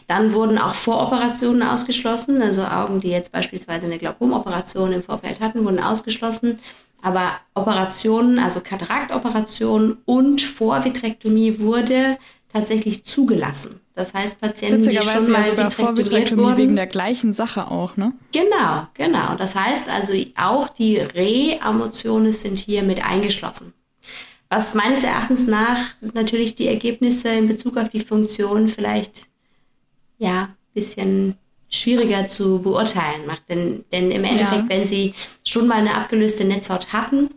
Dann 0.07 0.35
wurden 0.35 0.59
auch 0.59 0.75
Voroperationen 0.75 1.63
ausgeschlossen, 1.63 2.43
also 2.43 2.65
Augen, 2.65 3.01
die 3.01 3.09
jetzt 3.09 3.33
beispielsweise 3.33 3.87
eine 3.87 3.99
Glaukomoperation 3.99 4.93
im 4.93 5.03
Vorfeld 5.03 5.41
hatten, 5.41 5.65
wurden 5.65 5.81
ausgeschlossen. 5.81 6.59
Aber 7.05 7.33
Operationen, 7.53 8.39
also 8.39 8.61
Kataraktoperationen 8.63 9.99
und 10.07 10.41
Vorvitrektomie 10.41 11.61
wurde 11.61 12.17
tatsächlich 12.51 13.05
zugelassen. 13.05 13.81
Das 13.93 14.15
heißt, 14.15 14.41
Patienten, 14.41 14.89
die 14.89 14.99
schon 15.03 15.31
mal 15.31 15.47
ja 15.47 15.57
vitrektomiert 15.59 16.37
wurden, 16.39 16.57
wegen 16.57 16.77
der 16.77 16.87
gleichen 16.87 17.35
Sache 17.35 17.71
auch, 17.71 17.99
ne? 17.99 18.15
Genau, 18.33 18.87
genau. 18.95 19.35
Das 19.37 19.55
heißt 19.55 19.91
also 19.91 20.15
auch 20.37 20.71
die 20.71 20.97
Reamotionen 20.97 22.33
sind 22.33 22.59
hier 22.59 22.83
mit 22.83 23.05
eingeschlossen. 23.05 23.75
Was 24.49 24.75
meines 24.75 25.05
Erachtens 25.05 25.47
nach 25.47 25.81
natürlich 26.01 26.55
die 26.55 26.69
Ergebnisse 26.69 27.29
in 27.29 27.49
Bezug 27.49 27.77
auf 27.77 27.91
die 27.91 28.01
Funktion 28.01 28.71
vielleicht 28.71 29.27
ja 30.17 30.49
bisschen 30.73 31.37
schwieriger 31.75 32.27
zu 32.27 32.61
beurteilen 32.61 33.27
macht. 33.27 33.49
Denn, 33.49 33.85
denn 33.93 34.11
im 34.11 34.25
Endeffekt, 34.25 34.65
ja. 34.65 34.69
wenn 34.69 34.87
Sie 34.87 35.15
schon 35.45 35.67
mal 35.67 35.79
eine 35.79 35.95
abgelöste 35.95 36.45
Netzhaut 36.45 36.93
hatten, 36.93 37.31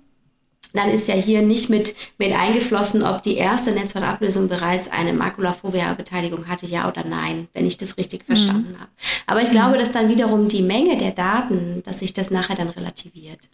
dann 0.74 0.90
ist 0.90 1.08
ja 1.08 1.16
hier 1.16 1.42
nicht 1.42 1.70
mit, 1.70 1.96
mit 2.18 2.34
eingeflossen, 2.34 3.04
ob 3.04 3.24
die 3.24 3.36
erste 3.36 3.72
Netzhautablösung 3.72 4.48
bereits 4.48 4.92
eine 4.92 5.14
Makulafovea-Beteiligung 5.14 6.48
hatte, 6.48 6.66
ja 6.66 6.88
oder 6.88 7.04
nein, 7.04 7.48
wenn 7.54 7.66
ich 7.66 7.78
das 7.78 7.98
richtig 7.98 8.22
mhm. 8.22 8.34
verstanden 8.34 8.76
habe. 8.80 8.92
Aber 9.26 9.42
ich 9.42 9.52
glaube, 9.52 9.78
dass 9.78 9.92
dann 9.92 10.10
wiederum 10.10 10.48
die 10.48 10.62
Menge 10.62 10.98
der 10.98 11.12
Daten, 11.12 11.82
dass 11.84 12.00
sich 12.00 12.14
das 12.14 12.32
nachher 12.32 12.56
dann 12.56 12.70
relativiert. 12.70 13.50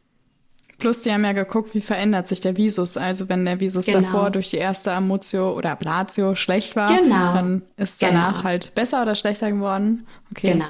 Plus, 0.83 1.01
die 1.01 1.13
haben 1.13 1.23
ja 1.23 1.31
geguckt, 1.31 1.73
wie 1.73 1.79
verändert 1.79 2.27
sich 2.27 2.41
der 2.41 2.57
Visus. 2.57 2.97
Also 2.97 3.29
wenn 3.29 3.45
der 3.45 3.61
Visus 3.61 3.85
genau. 3.85 4.01
davor 4.01 4.31
durch 4.31 4.49
die 4.49 4.57
erste 4.57 4.91
Amotio 4.91 5.53
oder 5.53 5.71
Ablatio 5.71 6.35
schlecht 6.35 6.75
war, 6.75 6.89
genau. 6.89 7.33
dann 7.33 7.61
ist 7.77 8.01
danach 8.01 8.33
genau. 8.33 8.43
halt 8.43 8.75
besser 8.75 9.01
oder 9.01 9.15
schlechter 9.15 9.49
geworden. 9.49 10.05
Okay. 10.31 10.51
Genau. 10.51 10.65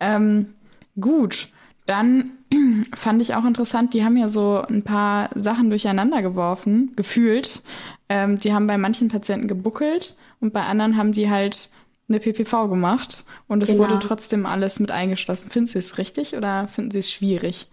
Ähm, 0.00 0.54
gut, 1.00 1.46
dann 1.86 2.32
fand 2.92 3.22
ich 3.22 3.36
auch 3.36 3.44
interessant, 3.44 3.94
die 3.94 4.04
haben 4.04 4.16
ja 4.16 4.26
so 4.26 4.64
ein 4.68 4.82
paar 4.82 5.30
Sachen 5.36 5.70
durcheinander 5.70 6.22
geworfen, 6.22 6.94
gefühlt. 6.96 7.62
Ähm, 8.08 8.38
die 8.38 8.52
haben 8.52 8.66
bei 8.66 8.78
manchen 8.78 9.06
Patienten 9.06 9.46
gebuckelt 9.46 10.16
und 10.40 10.52
bei 10.52 10.64
anderen 10.64 10.96
haben 10.96 11.12
die 11.12 11.30
halt 11.30 11.70
eine 12.08 12.18
PPV 12.18 12.66
gemacht 12.66 13.24
und 13.46 13.62
es 13.62 13.70
genau. 13.70 13.84
wurde 13.84 14.00
trotzdem 14.00 14.44
alles 14.44 14.80
mit 14.80 14.90
eingeschlossen. 14.90 15.52
Finden 15.52 15.68
Sie 15.68 15.78
es 15.78 15.98
richtig 15.98 16.36
oder 16.36 16.66
finden 16.66 16.90
Sie 16.90 16.98
es 16.98 17.12
schwierig? 17.12 17.68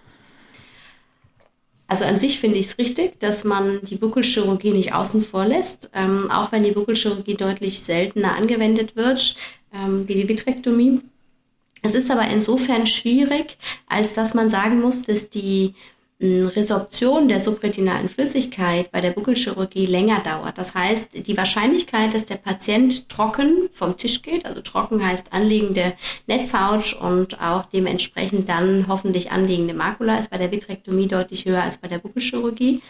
Also 1.90 2.06
an 2.06 2.20
sich 2.20 2.40
finde 2.40 2.60
ich 2.60 2.68
es 2.68 2.78
richtig, 2.78 3.20
dass 3.20 3.44
man 3.44 3.80
die 3.82 3.96
Buckelchirurgie 3.96 4.72
nicht 4.72 4.94
außen 4.94 5.24
vor 5.24 5.46
lässt, 5.46 5.90
ähm, 5.96 6.30
auch 6.30 6.52
wenn 6.52 6.64
die 6.64 6.72
Buckelchirurgie 6.72 7.34
deutlich 7.34 7.82
seltener 7.82 8.36
angewendet 8.36 8.96
wird 8.96 9.36
ähm, 9.74 10.08
wie 10.08 10.14
die 10.14 10.30
Vitrektomie. 10.30 11.02
Es 11.82 11.96
ist 11.96 12.12
aber 12.12 12.28
insofern 12.28 12.86
schwierig, 12.86 13.58
als 13.88 14.14
dass 14.14 14.36
man 14.36 14.52
sagen 14.52 14.82
muss, 14.82 15.04
dass 15.04 15.32
die 15.32 15.74
Resorption 16.22 17.30
der 17.30 17.40
subretinalen 17.40 18.10
Flüssigkeit 18.10 18.92
bei 18.92 19.00
der 19.00 19.12
Buckelchirurgie 19.12 19.86
länger 19.86 20.20
dauert. 20.20 20.58
Das 20.58 20.76
heißt, 20.76 21.28
die 21.28 21.38
Wahrscheinlichkeit, 21.38 22.14
dass 22.14 22.26
der 22.26 22.36
Patient 22.36 23.08
trocken 23.08 23.70
vom 23.72 23.96
Tisch 23.96 24.22
geht, 24.22 24.46
also 24.46 24.62
trocken 24.62 25.06
heißt 25.06 25.32
anliegende 25.32 25.94
Netzhaut 26.28 26.94
und 27.00 27.40
auch 27.40 27.66
dementsprechend 27.66 28.50
dann 28.50 28.88
hoffentlich 28.90 29.32
anliegende 29.32 29.74
Makula, 29.74 30.18
ist 30.18 30.32
bei 30.32 30.38
der 30.38 30.52
Vitrektomie 30.52 31.08
deutlich 31.08 31.46
höher 31.46 31.64
als 31.64 31.78
bei 31.78 31.88
der 31.88 32.00
Buckelchirurgie. 32.00 32.82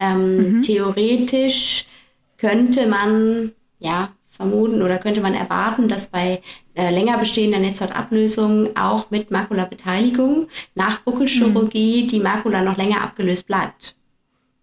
Ähm, 0.00 0.52
mhm. 0.54 0.62
Theoretisch 0.62 1.84
könnte 2.38 2.86
man 2.86 3.52
ja 3.80 4.12
vermuten 4.38 4.82
oder 4.82 4.98
könnte 4.98 5.20
man 5.20 5.34
erwarten, 5.34 5.88
dass 5.88 6.06
bei 6.06 6.40
äh, 6.74 6.90
länger 6.90 7.18
bestehender 7.18 7.58
Netzhautablösung 7.58 8.76
auch 8.76 9.10
mit 9.10 9.30
Makulabeteiligung 9.30 10.46
nach 10.74 11.00
Buckelchirurgie 11.00 12.04
mhm. 12.04 12.08
die 12.08 12.20
Makula 12.20 12.62
noch 12.62 12.76
länger 12.76 13.02
abgelöst 13.02 13.46
bleibt. 13.46 13.96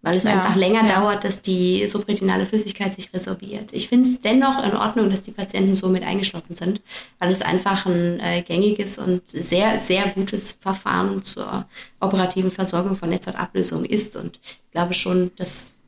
Weil 0.00 0.16
es 0.16 0.24
ja, 0.24 0.32
einfach 0.32 0.56
länger 0.56 0.86
ja. 0.86 1.00
dauert, 1.00 1.24
dass 1.24 1.42
die 1.42 1.86
subretinale 1.86 2.46
Flüssigkeit 2.46 2.94
sich 2.94 3.12
resorbiert. 3.12 3.72
Ich 3.72 3.88
finde 3.88 4.08
es 4.08 4.20
dennoch 4.20 4.64
in 4.64 4.76
Ordnung, 4.76 5.10
dass 5.10 5.22
die 5.22 5.32
Patienten 5.32 5.74
so 5.74 5.88
mit 5.88 6.04
eingeschlossen 6.04 6.54
sind, 6.54 6.80
weil 7.18 7.30
es 7.30 7.42
einfach 7.42 7.86
ein 7.86 8.20
äh, 8.20 8.42
gängiges 8.42 8.98
und 8.98 9.22
sehr, 9.28 9.80
sehr 9.80 10.08
gutes 10.10 10.52
Verfahren 10.52 11.22
zur 11.22 11.66
operativen 12.00 12.50
Versorgung 12.50 12.96
von 12.96 13.10
Netzhautablösung 13.10 13.84
ist. 13.84 14.16
Und 14.16 14.38
ich 14.42 14.70
glaube 14.70 14.94
schon, 14.94 15.32
dass, 15.36 15.78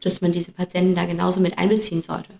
dass 0.00 0.20
man 0.20 0.32
diese 0.32 0.52
Patienten 0.52 0.94
da 0.94 1.04
genauso 1.04 1.40
mit 1.40 1.58
einbeziehen 1.58 2.02
sollte. 2.06 2.30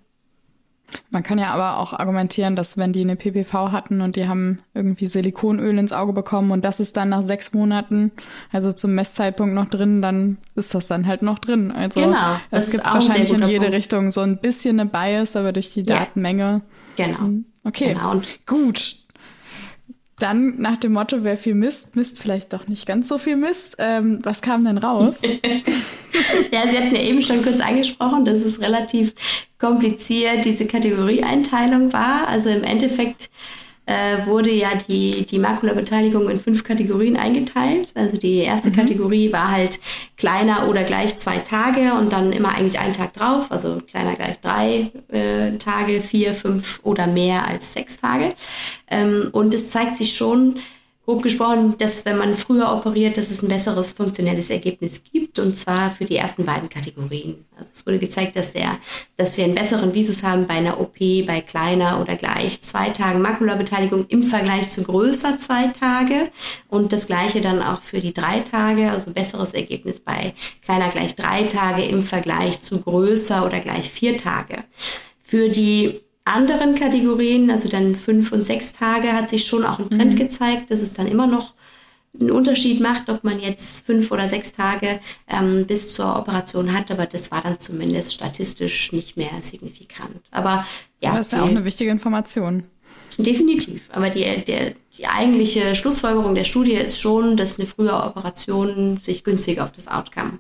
Man 1.11 1.23
kann 1.23 1.39
ja 1.39 1.51
aber 1.51 1.79
auch 1.79 1.93
argumentieren, 1.93 2.57
dass 2.57 2.79
wenn 2.79 2.93
die 2.93 3.03
eine 3.03 3.17
PPV 3.17 3.73
hatten 3.73 4.01
und 4.01 4.17
die 4.17 4.27
haben 4.27 4.61
irgendwie 4.75 5.07
Silikonöl 5.07 5.77
ins 5.79 5.93
Auge 5.93 6.13
bekommen 6.13 6.51
und 6.51 6.65
das 6.65 6.81
ist 6.81 6.97
dann 6.97 7.11
nach 7.11 7.23
sechs 7.23 7.53
Monaten, 7.53 8.11
also 8.53 8.73
zum 8.73 8.95
Messzeitpunkt 8.95 9.55
noch 9.55 9.69
drin, 9.69 10.01
dann 10.01 10.39
ist 10.55 10.75
das 10.75 10.87
dann 10.87 11.07
halt 11.07 11.23
noch 11.23 11.39
drin. 11.39 11.71
Also 11.71 12.01
genau, 12.01 12.37
es 12.51 12.73
gibt 12.73 12.85
wahrscheinlich 12.85 13.33
in 13.33 13.47
jede 13.47 13.67
Punkt. 13.67 13.77
Richtung 13.77 14.11
so 14.11 14.23
ein 14.23 14.39
bisschen 14.41 14.81
eine 14.81 14.89
Bias, 14.89 15.37
aber 15.37 15.53
durch 15.53 15.73
die 15.73 15.85
Datenmenge. 15.85 16.63
Ja, 16.97 17.07
genau. 17.07 17.19
Hm, 17.21 17.45
okay, 17.65 17.95
genau. 17.95 18.23
gut. 18.47 18.97
Dann 20.19 20.59
nach 20.59 20.79
dem 20.79 20.93
Motto, 20.93 21.23
wer 21.23 21.37
viel 21.37 21.55
misst, 21.55 21.97
misst 21.97 22.19
vielleicht 22.19 22.53
doch 22.53 22.67
nicht 22.67 22.87
ganz 22.87 23.09
so 23.09 23.19
viel 23.19 23.37
Mist. 23.37 23.77
Ähm, 23.79 24.19
was 24.25 24.43
kam 24.43 24.65
denn 24.65 24.79
raus? 24.79 25.21
ja, 26.53 26.69
Sie 26.69 26.77
hatten 26.77 26.95
ja 26.95 27.03
eben 27.03 27.23
schon 27.23 27.43
kurz 27.43 27.61
angesprochen, 27.61 28.25
dass 28.25 28.43
es 28.43 28.61
relativ 28.61 29.15
kompliziert 29.59 30.45
diese 30.45 30.67
Kategorieeinteilung 30.67 31.93
war. 31.93 32.29
Also 32.29 32.51
im 32.51 32.65
Endeffekt 32.65 33.31
äh, 33.89 34.27
wurde 34.27 34.53
ja 34.53 34.71
die, 34.75 35.25
die 35.25 35.39
Makulabeteiligung 35.39 36.29
in 36.29 36.39
fünf 36.39 36.63
Kategorien 36.63 37.17
eingeteilt. 37.17 37.93
Also 37.95 38.19
die 38.19 38.37
erste 38.37 38.69
mhm. 38.69 38.77
Kategorie 38.77 39.33
war 39.33 39.51
halt 39.51 39.81
kleiner 40.19 40.69
oder 40.69 40.85
gleich 40.85 41.17
zwei 41.17 41.39
Tage 41.39 41.95
und 41.95 42.13
dann 42.13 42.33
immer 42.33 42.55
eigentlich 42.55 42.79
ein 42.79 42.93
Tag 42.93 43.15
drauf. 43.15 43.51
Also 43.51 43.79
kleiner 43.91 44.15
gleich 44.15 44.41
drei 44.41 44.93
äh, 45.09 45.57
Tage, 45.57 46.03
vier, 46.03 46.35
fünf 46.35 46.81
oder 46.83 47.07
mehr 47.07 47.49
als 47.49 47.73
sechs 47.73 47.97
Tage. 47.97 48.35
Ähm, 48.91 49.31
und 49.33 49.55
es 49.55 49.71
zeigt 49.71 49.97
sich 49.97 50.15
schon, 50.15 50.61
grob 51.09 51.23
gesprochen, 51.23 51.75
dass 51.79 52.05
wenn 52.05 52.19
man 52.19 52.35
früher 52.35 52.71
operiert, 52.71 53.17
dass 53.17 53.31
es 53.31 53.41
ein 53.43 53.49
besseres 53.49 53.93
funktionelles 53.93 54.51
Ergebnis 54.51 55.05
gibt 55.11 55.39
und 55.39 55.57
zwar 55.57 55.91
für 55.91 56.05
die 56.05 56.17
ersten 56.17 56.45
beiden 56.45 56.69
Kategorien. 56.69 57.47
Also 57.57 57.71
es 57.75 57.87
wurde 57.87 57.99
gezeigt, 57.99 58.37
dass 58.37 58.53
der, 58.53 58.77
dass 59.17 59.39
wir 59.39 59.45
einen 59.45 59.55
besseren 59.55 59.95
Visus 59.95 60.23
haben 60.23 60.47
bei 60.47 60.57
einer 60.57 60.79
OP, 60.79 60.99
bei 60.99 61.41
kleiner 61.41 62.03
oder 62.03 62.15
gleich 62.17 62.61
zwei 62.61 62.91
Tagen 62.91 63.23
Makulabeteiligung 63.23 64.05
im 64.09 64.23
Vergleich 64.23 64.69
zu 64.69 64.83
größer 64.83 65.39
zwei 65.39 65.69
Tage 65.69 66.31
und 66.69 66.93
das 66.93 67.07
gleiche 67.07 67.41
dann 67.41 67.63
auch 67.63 67.81
für 67.81 68.01
die 68.01 68.13
drei 68.13 68.41
Tage, 68.41 68.91
also 68.91 69.11
besseres 69.11 69.55
Ergebnis 69.55 70.01
bei 70.01 70.35
kleiner 70.63 70.91
gleich 70.91 71.15
drei 71.15 71.45
Tage 71.45 71.87
im 71.87 72.03
Vergleich 72.03 72.61
zu 72.61 72.83
größer 72.83 73.47
oder 73.47 73.61
gleich 73.61 73.91
vier 73.91 74.19
Tage. 74.19 74.63
Für 75.23 75.49
die 75.49 76.03
anderen 76.29 76.75
Kategorien, 76.75 77.51
also 77.51 77.69
dann 77.69 77.95
fünf 77.95 78.33
und 78.33 78.45
sechs 78.45 78.73
Tage, 78.73 79.13
hat 79.13 79.31
sich 79.31 79.47
schon 79.47 79.65
auch 79.65 79.79
ein 79.79 79.91
Trend 79.91 80.15
mhm. 80.15 80.19
gezeigt, 80.19 80.71
dass 80.71 80.83
es 80.83 80.95
dann 80.95 81.07
immer 81.07 81.27
noch 81.27 81.55
einen 82.19 82.31
Unterschied 82.31 82.81
macht, 82.81 83.09
ob 83.11 83.23
man 83.23 83.39
jetzt 83.39 83.87
fünf 83.87 84.11
oder 84.11 84.29
sechs 84.29 84.53
Tage 84.53 85.01
ähm, 85.29 85.67
bis 85.67 85.93
zur 85.93 86.17
Operation 86.17 86.73
hat, 86.73 86.91
aber 86.91 87.07
das 87.07 87.31
war 87.31 87.43
dann 87.43 87.59
zumindest 87.59 88.15
statistisch 88.15 88.93
nicht 88.93 89.17
mehr 89.17 89.31
signifikant. 89.41 90.21
Aber 90.31 90.67
ja. 91.01 91.17
Das 91.17 91.27
ist 91.27 91.33
ja 91.33 91.43
auch 91.43 91.49
eine 91.49 91.65
wichtige 91.65 91.91
Information. 91.91 92.65
Definitiv. 93.19 93.89
Aber 93.93 94.11
die, 94.11 94.45
der, 94.45 94.75
die 94.97 95.07
eigentliche 95.07 95.75
Schlussfolgerung 95.75 96.35
der 96.35 96.45
Studie 96.45 96.75
ist 96.75 97.01
schon, 97.01 97.37
dass 97.37 97.59
eine 97.59 97.67
frühe 97.67 97.93
Operation 97.93 98.97
sich 98.97 99.25
günstig 99.25 99.61
auf 99.61 99.73
das 99.73 99.89
Outcome 99.89 100.39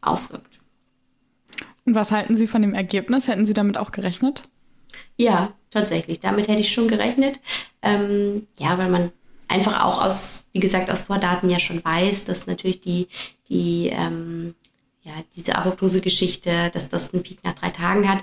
auswirkt. 0.00 0.58
Und 1.84 1.94
was 1.94 2.10
halten 2.10 2.36
Sie 2.36 2.46
von 2.46 2.60
dem 2.60 2.74
Ergebnis? 2.74 3.28
Hätten 3.28 3.46
Sie 3.46 3.54
damit 3.54 3.78
auch 3.78 3.92
gerechnet? 3.92 4.48
Ja, 5.16 5.52
tatsächlich. 5.70 6.20
Damit 6.20 6.48
hätte 6.48 6.60
ich 6.60 6.72
schon 6.72 6.88
gerechnet. 6.88 7.40
Ähm, 7.82 8.46
ja, 8.58 8.78
weil 8.78 8.90
man 8.90 9.12
einfach 9.48 9.82
auch 9.82 10.02
aus, 10.02 10.48
wie 10.52 10.60
gesagt, 10.60 10.90
aus 10.90 11.02
Vordaten 11.02 11.50
ja 11.50 11.58
schon 11.58 11.84
weiß, 11.84 12.24
dass 12.24 12.46
natürlich 12.46 12.80
die, 12.80 13.08
die 13.48 13.88
ähm, 13.88 14.54
ja, 15.02 15.14
diese 15.34 15.56
Apoptose-Geschichte, 15.56 16.70
dass 16.72 16.88
das 16.88 17.14
einen 17.14 17.22
Peak 17.22 17.42
nach 17.42 17.54
drei 17.54 17.70
Tagen 17.70 18.08
hat. 18.08 18.22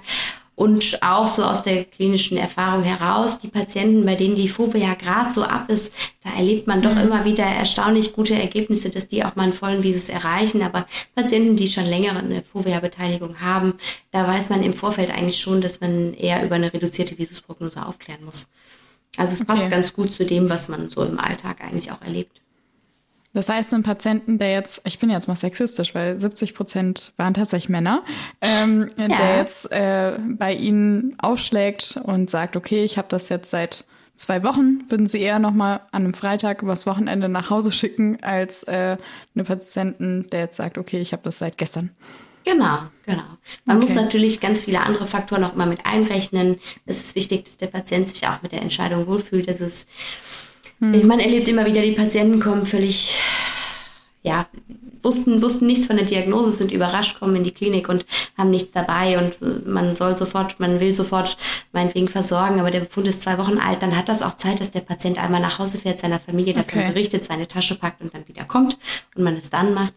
Und 0.55 1.03
auch 1.03 1.27
so 1.27 1.43
aus 1.43 1.63
der 1.63 1.83
klinischen 1.83 2.37
Erfahrung 2.37 2.83
heraus, 2.83 3.39
die 3.39 3.49
Patienten, 3.49 4.05
bei 4.05 4.15
denen 4.15 4.35
die 4.35 4.47
Phobie 4.47 4.79
ja 4.79 4.93
gerade 4.93 5.29
so 5.29 5.43
ab 5.43 5.69
ist, 5.69 5.93
da 6.23 6.29
erlebt 6.33 6.65
man 6.65 6.81
doch 6.81 6.95
mhm. 6.95 7.01
immer 7.01 7.25
wieder 7.25 7.43
erstaunlich 7.43 8.13
gute 8.13 8.35
Ergebnisse, 8.35 8.89
dass 8.89 9.09
die 9.09 9.25
auch 9.25 9.35
mal 9.35 9.43
einen 9.43 9.53
vollen 9.53 9.83
Visus 9.83 10.07
erreichen. 10.07 10.61
Aber 10.61 10.87
Patienten, 11.13 11.57
die 11.57 11.67
schon 11.67 11.85
länger 11.85 12.17
eine 12.17 12.41
Phobia-Beteiligung 12.41 13.41
haben, 13.41 13.73
da 14.11 14.25
weiß 14.25 14.49
man 14.49 14.63
im 14.63 14.73
Vorfeld 14.73 15.11
eigentlich 15.11 15.39
schon, 15.39 15.59
dass 15.59 15.81
man 15.81 16.13
eher 16.13 16.43
über 16.45 16.55
eine 16.55 16.73
reduzierte 16.73 17.17
Visusprognose 17.17 17.85
aufklären 17.85 18.23
muss. 18.23 18.47
Also 19.17 19.33
es 19.33 19.41
okay. 19.41 19.53
passt 19.53 19.71
ganz 19.71 19.93
gut 19.93 20.13
zu 20.13 20.25
dem, 20.25 20.49
was 20.49 20.69
man 20.69 20.89
so 20.89 21.03
im 21.03 21.19
Alltag 21.19 21.61
eigentlich 21.61 21.91
auch 21.91 22.01
erlebt. 22.01 22.41
Das 23.35 23.49
heißt, 23.49 23.73
ein 23.73 23.83
Patienten, 23.83 24.37
der 24.39 24.53
jetzt, 24.53 24.81
ich 24.85 24.97
bin 24.97 25.09
jetzt 25.09 25.27
mal 25.27 25.35
sexistisch, 25.35 25.93
weil 25.93 26.17
70 26.17 26.53
Prozent 26.53 27.11
waren 27.17 27.33
tatsächlich 27.33 27.67
Männer, 27.67 28.01
ähm, 28.41 28.87
ja. 28.97 29.09
der 29.09 29.37
jetzt 29.37 29.69
äh, 29.73 30.17
bei 30.25 30.53
Ihnen 30.53 31.15
aufschlägt 31.19 31.99
und 32.01 32.29
sagt, 32.29 32.55
okay, 32.55 32.85
ich 32.85 32.97
habe 32.97 33.09
das 33.09 33.27
jetzt 33.27 33.49
seit 33.49 33.83
zwei 34.15 34.41
Wochen, 34.45 34.85
würden 34.87 35.07
Sie 35.07 35.19
eher 35.19 35.39
nochmal 35.39 35.81
an 35.91 36.05
einem 36.05 36.13
Freitag 36.13 36.61
übers 36.61 36.87
Wochenende 36.87 37.27
nach 37.27 37.49
Hause 37.49 37.73
schicken, 37.73 38.23
als 38.23 38.63
äh, 38.63 38.95
eine 39.35 39.43
Patienten, 39.43 40.29
der 40.29 40.39
jetzt 40.39 40.55
sagt, 40.55 40.77
okay, 40.77 41.01
ich 41.01 41.11
habe 41.11 41.23
das 41.23 41.39
seit 41.39 41.57
gestern. 41.57 41.89
Genau, 42.45 42.77
genau. 43.05 43.23
Man 43.65 43.77
okay. 43.77 43.85
muss 43.85 43.95
natürlich 43.95 44.39
ganz 44.39 44.61
viele 44.61 44.79
andere 44.79 45.07
Faktoren 45.07 45.43
auch 45.43 45.55
immer 45.55 45.65
mit 45.65 45.85
einrechnen. 45.85 46.61
Es 46.85 47.03
ist 47.03 47.15
wichtig, 47.15 47.43
dass 47.43 47.57
der 47.57 47.67
Patient 47.67 48.07
sich 48.07 48.25
auch 48.27 48.41
mit 48.43 48.53
der 48.53 48.61
Entscheidung 48.61 49.07
wohlfühlt. 49.07 49.49
Das 49.49 49.59
ist, 49.59 49.89
hm. 50.79 51.07
Man 51.07 51.19
erlebt 51.19 51.47
immer 51.47 51.65
wieder, 51.65 51.81
die 51.81 51.91
Patienten 51.91 52.39
kommen 52.39 52.65
völlig, 52.65 53.17
ja, 54.23 54.47
wussten, 55.05 55.41
wussten 55.41 55.67
nichts 55.67 55.85
von 55.85 55.95
der 55.95 56.05
Diagnose, 56.05 56.51
sind 56.51 56.71
überrascht, 56.71 57.19
kommen 57.19 57.37
in 57.37 57.43
die 57.43 57.53
Klinik 57.53 57.87
und 57.87 58.05
haben 58.37 58.49
nichts 58.49 58.71
dabei 58.71 59.17
und 59.17 59.65
man 59.65 59.93
soll 59.93 60.17
sofort, 60.17 60.59
man 60.59 60.81
will 60.81 60.93
sofort 60.93 61.37
meinetwegen 61.71 62.09
versorgen, 62.09 62.59
aber 62.59 62.71
der 62.71 62.81
Befund 62.81 63.07
ist 63.07 63.21
zwei 63.21 63.37
Wochen 63.37 63.59
alt, 63.59 63.83
dann 63.83 63.95
hat 63.95 64.09
das 64.09 64.21
auch 64.21 64.35
Zeit, 64.35 64.59
dass 64.59 64.71
der 64.71 64.81
Patient 64.81 65.23
einmal 65.23 65.39
nach 65.39 65.59
Hause 65.59 65.77
fährt, 65.77 65.99
seiner 65.99 66.19
Familie 66.19 66.53
davon 66.53 66.79
okay. 66.79 66.91
berichtet, 66.91 67.23
seine 67.23 67.47
Tasche 67.47 67.75
packt 67.75 68.01
und 68.01 68.13
dann 68.13 68.27
wieder 68.27 68.43
kommt 68.43 68.77
und 69.15 69.23
man 69.23 69.37
es 69.37 69.49
dann 69.49 69.73
macht. 69.73 69.93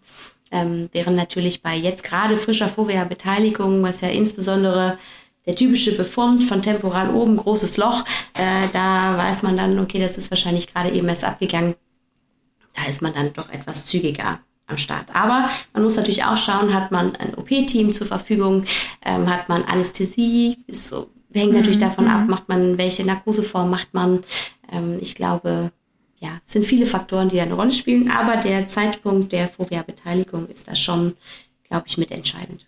Ähm, 0.51 0.89
während 0.93 1.17
natürlich 1.17 1.63
bei 1.63 1.75
jetzt 1.75 2.05
gerade 2.05 2.37
frischer 2.37 2.69
Fovea-Beteiligung, 2.69 3.83
was 3.83 4.01
ja 4.01 4.09
insbesondere 4.09 4.99
der 5.49 5.57
typische 5.57 5.97
Befund 5.97 6.45
von 6.45 6.61
temporal 6.61 7.09
oben, 7.15 7.39
großes 7.39 7.79
Loch, 7.79 8.05
äh, 8.35 8.69
da 8.75 9.17
weiß 9.17 9.43
man 9.43 9.57
dann, 9.57 9.79
okay, 9.79 9.99
das 9.99 10.19
ist 10.19 10.31
wahrscheinlich 10.31 10.73
gerade 10.73 10.91
eben 10.91 11.09
erst 11.09 11.25
abgegangen. 11.25 11.75
Da 12.75 12.85
ist 12.87 13.01
man 13.01 13.15
dann 13.15 13.33
doch 13.33 13.49
etwas 13.49 13.87
zügiger 13.87 14.41
am 14.67 14.77
Start. 14.77 15.07
Aber 15.15 15.49
man 15.73 15.83
muss 15.83 15.97
natürlich 15.97 16.23
auch 16.23 16.37
schauen, 16.37 16.75
hat 16.75 16.93
man 16.93 17.17
ein 17.17 17.35
OP-Team 17.35 17.95
zur 17.95 18.07
Verfügung, 18.07 18.67
ähm, 19.03 19.27
hat 19.27 19.49
man 19.49 19.65
Anästhesie, 19.65 20.59
ist 20.67 20.89
so, 20.89 21.09
hängt 21.33 21.55
natürlich 21.55 21.79
mhm. 21.79 21.83
davon 21.85 22.09
ab, 22.09 22.25
mhm. 22.25 22.31
macht 22.31 22.49
man, 22.51 22.77
welche 22.77 23.07
Narkoseform 23.07 23.71
macht 23.71 23.95
man. 23.95 24.25
Ähm, 24.71 24.99
ich 25.01 25.15
glaube, 25.15 25.73
ja, 26.21 26.43
es 26.45 26.53
sind 26.53 26.67
viele 26.67 26.85
Faktoren, 26.85 27.31
die 27.31 27.37
da 27.37 27.45
eine 27.45 27.55
Rolle 27.55 27.73
spielen, 27.73 28.11
aber 28.11 28.37
der 28.37 28.69
Zeitpunkt 28.69 29.33
der 29.33 29.49
Fovea-Beteiligung 29.49 30.47
ist 30.49 30.69
da 30.69 30.77
schon, 30.77 31.15
glaube 31.71 31.85
ich, 31.87 31.97
mitentscheidend. 31.97 32.68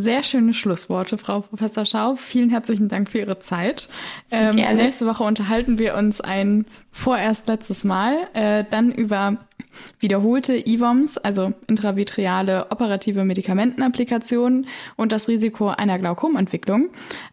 Sehr 0.00 0.22
schöne 0.22 0.54
Schlussworte, 0.54 1.18
Frau 1.18 1.40
Professor 1.40 1.84
Schau. 1.84 2.16
Vielen 2.16 2.50
herzlichen 2.50 2.88
Dank 2.88 3.10
für 3.10 3.18
Ihre 3.18 3.38
Zeit. 3.40 3.88
Ähm, 4.30 4.56
nächste 4.56 5.06
Woche 5.06 5.24
unterhalten 5.24 5.78
wir 5.78 5.94
uns 5.94 6.20
ein 6.20 6.66
vorerst 6.90 7.48
letztes 7.48 7.84
Mal 7.84 8.16
äh, 8.34 8.64
dann 8.70 8.92
über 8.92 9.38
wiederholte 10.00 10.56
IVOMs, 10.68 11.18
also 11.18 11.52
intravitreale 11.66 12.70
operative 12.70 13.24
Medikamentenapplikationen 13.24 14.66
und 14.96 15.12
das 15.12 15.28
Risiko 15.28 15.68
einer 15.68 15.98
Glaukomentwicklung. 15.98 16.90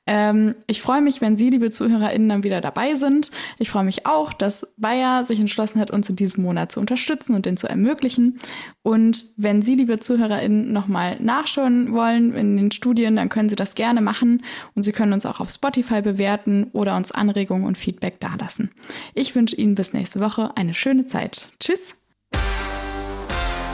Ähm, 0.08 0.55
ich 0.67 0.82
freue 0.82 1.01
mich, 1.01 1.22
wenn 1.22 1.36
Sie, 1.36 1.50
liebe 1.50 1.70
ZuhörerInnen, 1.70 2.29
dann 2.29 2.44
wieder 2.44 2.62
dabei 2.62 2.96
sind. 2.96 3.32
Ich 3.60 3.70
freue 3.70 3.84
mich 3.84 4.05
auch, 4.05 4.34
dass 4.34 4.67
Bayer 4.77 5.24
sich 5.24 5.39
entschlossen 5.39 5.79
hat, 5.79 5.91
uns 5.91 6.10
in 6.10 6.15
diesem 6.15 6.44
Monat 6.44 6.72
zu 6.72 6.79
unterstützen 6.79 7.36
und 7.36 7.46
den 7.46 7.58
zu 7.58 7.67
ermöglichen. 7.67 8.39
Und 8.84 9.25
wenn 9.38 9.62
Sie, 9.62 9.75
liebe 9.75 10.00
ZuhörerInnen, 10.00 10.72
nochmal 10.72 11.17
nachschauen 11.20 11.94
wollen 11.94 12.34
in 12.34 12.58
den 12.58 12.72
Studien, 12.72 13.15
dann 13.15 13.29
können 13.29 13.50
Sie 13.50 13.55
das 13.55 13.75
gerne 13.75 14.01
machen 14.01 14.44
und 14.74 14.84
Sie 14.84 14.91
können 14.91 15.13
uns 15.13 15.25
auch 15.25 15.39
auf 15.39 15.50
Spotify 15.50 16.01
bewerten 16.01 16.70
oder 16.74 16.96
uns 16.96 17.12
Anregungen 17.12 17.65
und 17.65 17.77
Feedback 17.77 18.20
dalassen. 18.20 18.72
Ich 19.13 19.36
wünsche 19.36 19.55
Ihnen 19.55 19.75
bis 19.75 19.94
nächste 19.94 20.20
Woche 20.20 20.55
eine 20.55 20.74
schöne 20.74 21.05
Zeit. 21.05 21.50
Tschüss! 21.60 21.96